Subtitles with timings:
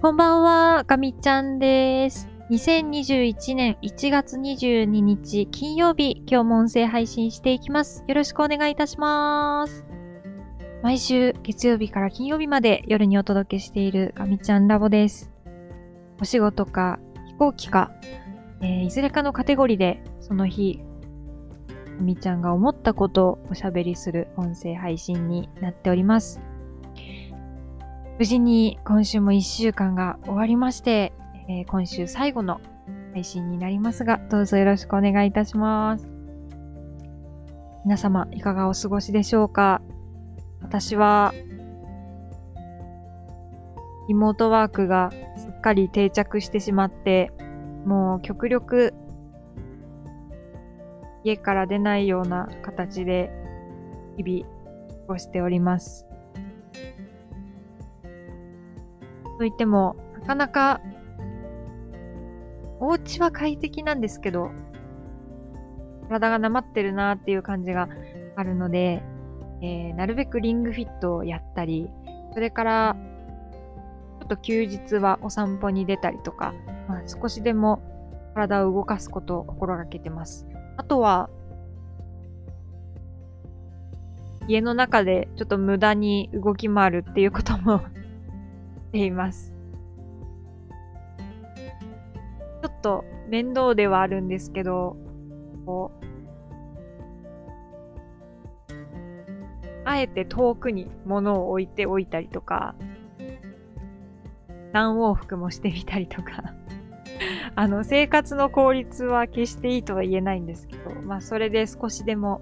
[0.00, 2.28] こんばんは、かみちゃんです。
[2.50, 8.04] 2021年1月22日金曜日、今日も音声配信していきます。
[8.06, 9.84] よろしくお願いいたします。
[10.84, 15.32] 毎週月曜日から金曜日まで夜にお届けしているかみちゃんラボです。
[16.20, 17.90] お仕事か飛行機か、
[18.60, 26.40] えー、いずれかのカテゴリーでその日、かみちゃんが思ったことをおしゃべりする音声配信になっております。
[28.18, 31.12] 無事に今週も1週間が終わりまして、
[31.48, 32.60] えー、今週最後の
[33.12, 36.08] 配信になりますが、どうぞよろしくお願いいたします。
[37.84, 39.82] 皆様、いかがお過ごしでしょうか？
[40.60, 41.32] 私は、
[44.08, 47.30] リモートワークがすっかり定着してしまって、
[47.86, 48.94] もう極力
[51.22, 53.30] 家から出ないような形で
[54.16, 54.50] 日々
[55.06, 56.07] 過ごしております。
[59.38, 60.80] といっても、なかなか、
[62.80, 64.50] お家は快適なんですけど、
[66.08, 67.88] 体がなまってるなっていう感じが
[68.36, 69.02] あるので、
[69.62, 71.88] えー、なるべくリングフィットをやったり、
[72.34, 72.96] それから、
[74.20, 76.52] ちょっと休日はお散歩に出たりとか、
[76.88, 77.80] まあ、少しでも
[78.34, 80.46] 体を動かすことを心がけてます。
[80.76, 81.30] あとは、
[84.48, 87.82] 家の中でちょっと無駄に動き回るっていうことも
[88.92, 89.54] ています。
[92.62, 94.96] ちょっと面倒ではあるんですけど、
[95.64, 96.04] こう、
[99.84, 102.74] あえて遠くに物を置いておいたりとか、
[104.72, 106.54] 何往復もしてみたりとか
[107.56, 112.40] あの、生活の効率は決していいとは言えないんですけど、まあ、それで少しでも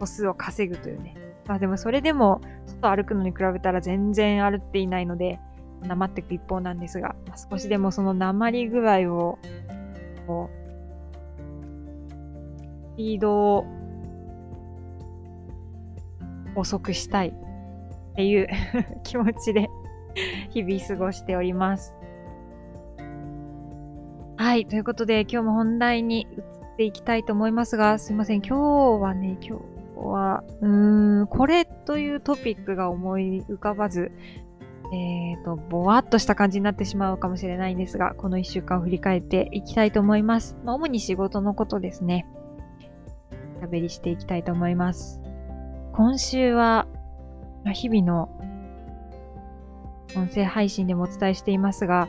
[0.00, 1.16] 歩数を稼ぐというね。
[1.46, 5.40] まあでもそれでも外歩くのに比べたら全然歩っていないので、
[5.82, 9.38] なまっていく一方なんですが、まあ、少しでもそのなまり具合を、
[10.26, 10.64] こう、
[12.94, 13.66] スピードを
[16.56, 18.48] 遅くしたいっていう
[19.02, 19.68] 気持ちで
[20.50, 21.94] 日々過ごしております。
[24.36, 24.66] はい。
[24.66, 28.42] ということで、今日も本題に移っていきたいと思いますが、すいません。
[28.42, 34.12] 今日はね、今日は、うーん、これというトピックが思い浮かばず、
[34.92, 40.56] えっ、ー、と、ぼわっとした感じになってしまうかもしれないんですが、この一週間を振り返っていきたいと思います。
[40.64, 42.26] まあ、主に仕事のことですね。
[43.62, 45.20] 喋りしていきたいと思います。
[45.92, 46.86] 今週は、
[47.72, 48.28] 日々の
[50.16, 52.08] 音声配信でもお伝えしていますが、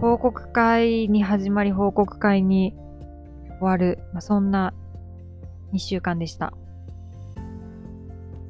[0.00, 2.74] 報告会に始まり報告会に
[3.58, 4.74] 終わる、まあ、そんな
[5.72, 6.52] 2週間でした。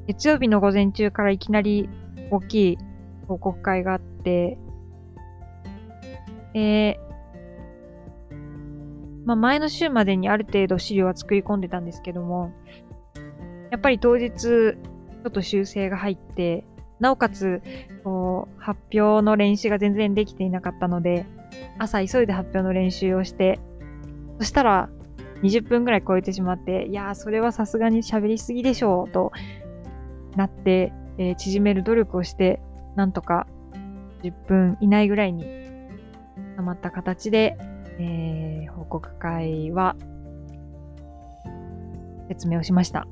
[0.07, 1.89] 月曜日の午前中からいきなり
[2.29, 2.77] 大きい
[3.27, 4.57] 報告会があって、
[6.53, 6.99] え、
[9.25, 12.51] まあ、前の週までにある程度資料は作り込んでたんですけども、
[13.69, 16.65] やっぱり当日、ちょっと修正が入って、
[16.99, 17.61] なおかつ、
[18.03, 21.25] こう、発表の練習が全然できていなかったので、
[21.77, 23.59] 朝急いで発表の練習をして、
[24.39, 24.89] そしたら、
[25.41, 29.31] 20分くらい超えてしまって、いやー、それはさすがに喋りすぎでしょう、と
[30.35, 32.61] なって、えー、縮める努力をして、
[32.95, 33.47] なんとか
[34.23, 35.45] 10分以内ぐらいに
[36.55, 37.57] 溜まった形で、
[37.99, 39.95] えー、報告会は
[42.29, 43.07] 説明をしました。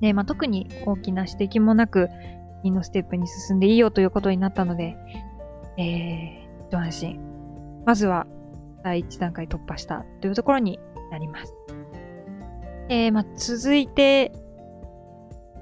[0.00, 2.08] で、まあ、特に大きな指摘もなく、
[2.62, 4.96] 次のステップに進んでいいよということになったので、
[5.78, 7.20] えー、一安心。
[7.86, 8.26] まずは、
[8.82, 10.78] 第一段階突破したというところに
[11.10, 11.54] なります。
[12.88, 14.32] えー、まあ、続いて、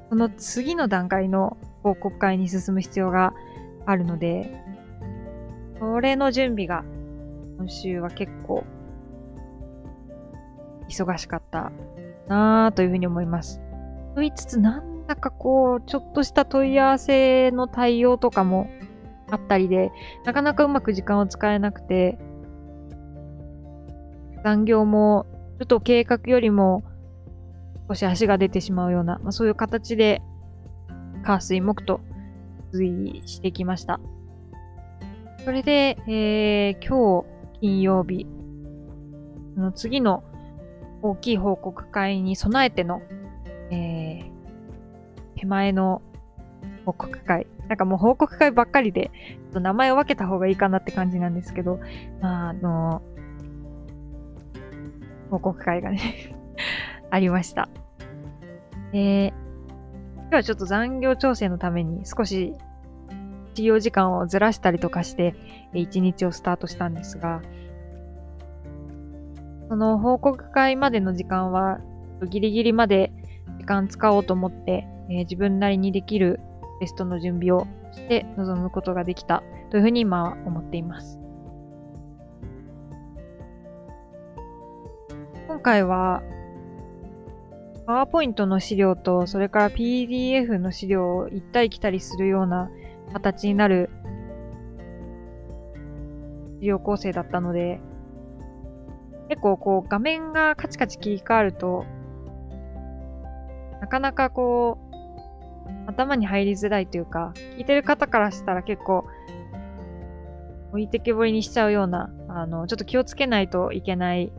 [0.08, 3.34] その次の段階の報告会に進む必要が
[3.86, 4.62] あるので、
[5.78, 6.84] それの準備が
[7.58, 8.64] 今週は結構
[10.88, 11.72] 忙しかった
[12.28, 13.60] なぁというふうに思います。
[14.14, 18.68] と言いつつ、なんだかこう、ちょっとした問い合わせの対応とかも
[19.30, 19.92] あったりで、
[20.24, 22.18] なかなかうまく時間を使えなくて、
[24.42, 25.26] 残業も
[25.58, 26.84] ちょっと計画よりも
[27.88, 30.22] 少し足が出てしまうような、まあ、そういう形で、
[31.22, 32.00] 火水木と
[32.72, 34.00] 推移してきました。
[35.44, 38.26] それで、えー、今日金曜日、
[39.56, 40.24] の次の
[41.02, 43.02] 大きい報告会に備えての、
[43.70, 46.02] えー、手前の
[46.84, 47.46] 報告会。
[47.68, 49.10] なんかもう報告会ばっかりで、
[49.44, 51.80] ちょっと名前を分けた方がいいかなって感じなんですけど、
[52.20, 53.02] まあ、あの、
[55.30, 56.33] 報告会がね
[57.14, 57.68] ありました。
[58.92, 62.54] えー、今日はちょっと残業調整のために少し
[63.54, 65.36] 治療時間をずらしたりとかして、
[65.72, 67.40] 一日をスタートしたんですが、
[69.68, 71.78] その報告会までの時間は、
[72.30, 73.12] ギリギリまで
[73.58, 76.40] 時間使おうと思って、えー、自分なりにできる
[76.80, 81.20] テストの準備をして臨むことができたというふうに今は思っています。
[85.46, 86.24] 今回は、
[87.86, 92.70] パワーポイントの資料と、それから PDF の資料を行ったり来たりするような
[93.12, 93.90] 形になる
[96.60, 97.80] 資料構成だったので、
[99.28, 101.84] 結構こう画面がカチカチ切り替わると、
[103.82, 104.94] なかなかこう、
[105.86, 109.04] 頭に入りづらいというか、聞いてる方からしたら結構、
[110.70, 114.32] 置いてけぼりにしちゃうような、あの、ちょっと気をつけないといけない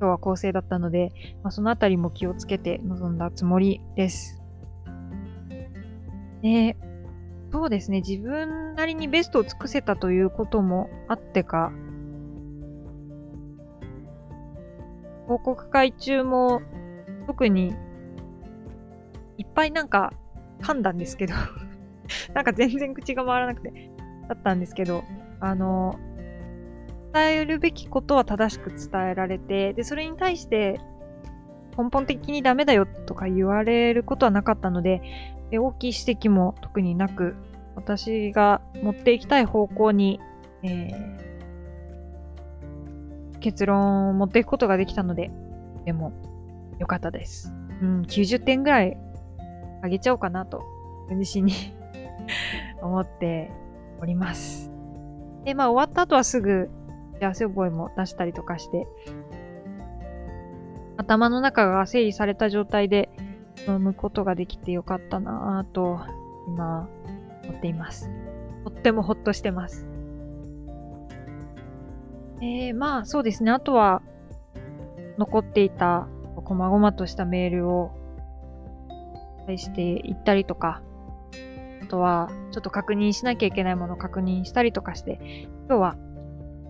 [0.00, 1.12] 今日は構成だったので、
[1.42, 4.40] まあ、そのあたりも気をつけて臨んだつもりです。
[6.42, 6.76] で、
[7.50, 11.72] そうですね、自分なりにベストを尽くせたということもあってか、
[15.26, 16.62] 報告会中も
[17.26, 17.74] 特に
[19.36, 20.12] いっぱいなんか
[20.62, 21.34] 噛んだんですけど
[22.32, 23.90] なんか全然口が回らなくて、
[24.28, 25.02] だったんですけど、
[25.40, 25.98] あの、
[27.12, 30.80] 伝えるべきことは正しく伝えられて、で、それに対して
[31.76, 35.00] 根本的にダメだよとか言われることはなかったので、
[35.50, 37.36] で大きい指摘も特になく、
[37.76, 40.20] 私が持っていきたい方向に、
[40.64, 45.30] えー、結論を持っていくことができたので、
[45.84, 46.12] でも、
[46.80, 47.54] 良かったです。
[47.80, 48.96] うん、90点ぐらい
[49.82, 50.64] あげちゃおうかなと、
[51.10, 51.52] 自身に
[52.82, 53.52] 思って
[54.00, 54.72] おります。
[55.44, 56.68] で、まあ終わった後はすぐ
[57.20, 58.86] 幸せ覚えも出したりとかして、
[60.96, 63.08] 頭の中が整理された状態で
[63.66, 66.00] 飲むことができてよかったなぁと、
[66.48, 66.88] 今、
[67.44, 68.10] 思っています。
[68.64, 69.86] とってもほっとしてます。
[72.40, 73.50] えー、まあそうですね。
[73.50, 74.02] あとは、
[75.18, 76.08] 残っていた、
[76.44, 77.90] こまごまとしたメールを、
[79.46, 80.82] 返していったりとか、
[81.82, 85.18] あとは、ちょっと確認しなきゃいけないものを確認したりとかして、
[85.68, 85.96] 今日は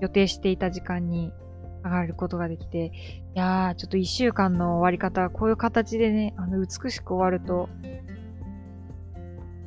[0.01, 1.33] 予定していた時間に
[1.85, 2.91] 上がることができて、い
[3.35, 7.69] やー、ちょっと一週間の終わり方はこういう形でね、あの、美しく終わると、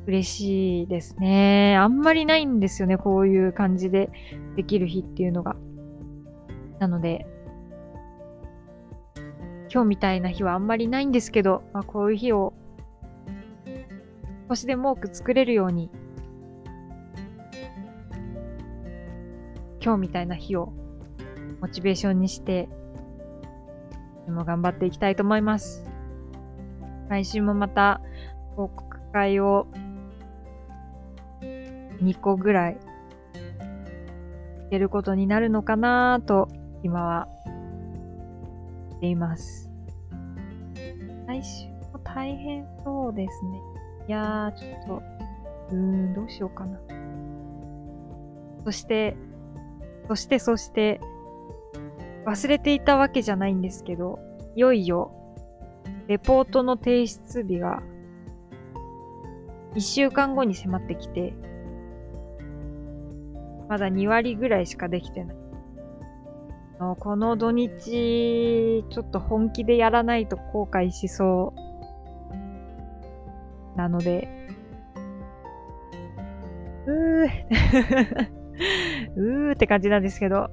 [0.06, 1.76] 嬉しいですね。
[1.76, 4.10] あんまりないんですよね、こういう感じで
[4.56, 5.56] できる日っていうのが。
[6.80, 7.26] なので、
[9.72, 12.52] 今日みたいな日はあんまりないんですけど、まあ、こういう日を
[14.48, 15.90] 少しでも多く作れるように
[19.82, 20.72] 今日みたいな日を
[21.60, 22.68] モチベーションにして、
[24.26, 25.84] でも頑張っていきたいと思います。
[27.08, 28.00] 来週もまた
[28.56, 29.66] 報告会を
[32.02, 32.76] 2個ぐらい
[34.70, 36.48] やることになるのかなと
[36.82, 37.28] 今は
[38.96, 39.68] っています。
[41.26, 43.60] 来週も大変そうですね。
[44.08, 45.02] いやー、ちょっと、
[45.70, 46.78] うーん、どうしようかな。
[48.64, 49.16] そして、
[50.12, 51.00] そしてそして、
[52.26, 54.18] 忘れていたわけじゃないんですけど、
[54.54, 55.10] いよいよ、
[56.06, 57.82] レポートの提出日が、
[59.72, 61.32] 1週間後に迫ってきて、
[63.70, 65.36] まだ2割ぐらいしかできてない。
[66.98, 71.54] この土日、ちょっと本気でやらないと後悔しそ
[73.74, 74.28] うなので、
[76.86, 78.41] うー
[79.16, 80.50] うーって感じなんですけど、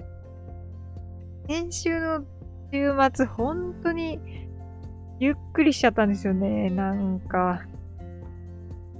[1.47, 2.23] 先週の
[2.71, 4.19] 週末、本当に
[5.19, 6.69] ゆっくりしちゃったんですよね。
[6.69, 7.63] なんか、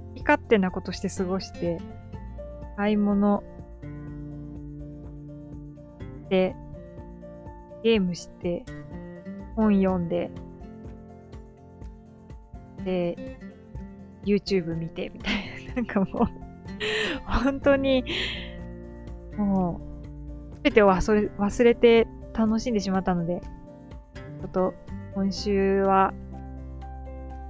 [0.08, 1.78] 好き勝手なことして過ごして、
[2.76, 3.42] 買い物
[6.28, 6.54] で、
[7.82, 8.64] ゲームして、
[9.56, 10.30] 本読んで、
[12.84, 13.38] で、
[14.24, 15.34] YouTube 見て、みたい
[15.68, 15.74] な。
[15.76, 16.28] なんかもう
[17.24, 18.04] 本当に、
[19.44, 19.80] も
[20.52, 23.40] う、すべてを忘れ忘れて楽しんでしまったので、
[24.40, 24.74] ちょっと
[25.14, 26.12] 今週は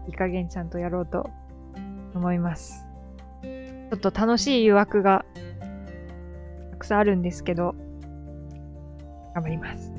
[0.07, 1.31] いい加減ちゃんとやろうと
[2.15, 2.87] 思います。
[3.43, 5.25] ちょっと楽しい誘惑が
[6.71, 7.75] たくさんあるんですけど、
[9.35, 9.93] 頑張ります。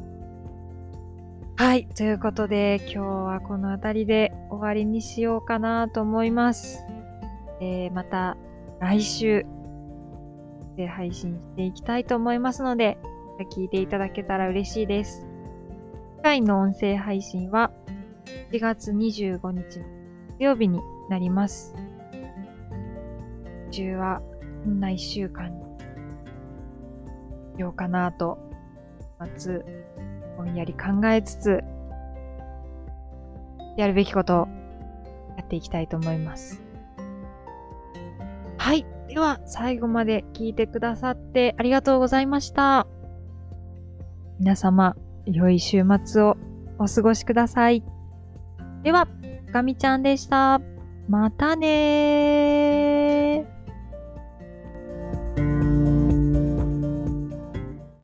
[1.58, 1.86] はい。
[1.96, 6.84] ということで、今日はこの辺りで終わりにしようかなと思います。
[7.60, 8.36] えー、また
[8.80, 9.46] 来週
[10.76, 12.98] で配信していきたいと思いますので、
[13.56, 15.28] 聞いていただけたら嬉しいです。
[16.18, 17.72] 次回の音声配信は
[18.52, 19.82] 4月25日の月
[20.40, 21.76] 曜日になります。
[23.72, 24.22] 週は
[24.64, 25.62] こんな一週間に
[27.58, 28.38] ようかなと、
[29.20, 29.66] 夏、
[30.38, 31.64] ぼんやり考えつつ、
[33.78, 34.48] やるべきことを
[35.38, 36.62] やっていきたいと思います。
[38.72, 38.86] はい。
[39.10, 42.88] では、最後まで聞いてくださってありがとうございました。
[44.40, 46.38] 皆様、良い週末を
[46.80, 47.84] お過ごしください。
[48.84, 49.10] では、
[49.52, 50.62] ガミちゃんでした。
[51.10, 52.51] またねー。